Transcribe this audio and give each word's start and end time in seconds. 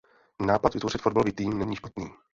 Nápad 0.39 0.73
vytvořit 0.73 1.01
fotbalový 1.01 1.31
tým 1.31 1.59
není 1.59 1.75
špatný. 1.75 2.11